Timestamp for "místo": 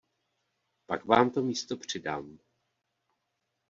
1.41-1.77